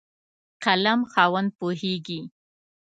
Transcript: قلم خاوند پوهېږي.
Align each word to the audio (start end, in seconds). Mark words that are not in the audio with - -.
قلم 0.63 0.99
خاوند 1.13 1.49
پوهېږي. 1.57 2.19